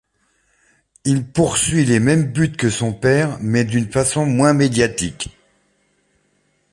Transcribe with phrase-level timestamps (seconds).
[1.05, 5.29] Il poursuit les mêmes buts que son père, mais d’une façon moins médiatique.